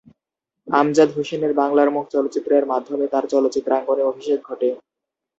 আমজাদ 0.67 1.09
হোসেনের 1.11 1.53
"বাংলার 1.53 1.89
মুখ" 1.91 2.05
চলচ্চিত্রের 2.09 2.63
মাধ্যমে 2.65 3.05
তার 3.07 3.25
চলচ্চিত্রাঙ্গনে 3.27 4.03
অভিষেক 4.03 4.39
ঘটে। 4.45 4.69